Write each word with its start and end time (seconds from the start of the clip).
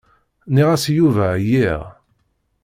Nniɣ-as 0.49 0.85
i 0.91 0.93
Yuba 0.97 1.27
εyiɣ. 1.37 1.81